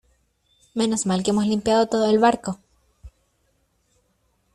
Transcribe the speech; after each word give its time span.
menos 0.73 1.05
mal 1.05 1.21
que 1.21 1.29
hemos 1.29 1.45
limpiado 1.45 1.85
todo 1.85 2.09
el 2.09 2.17
barco; 2.17 2.57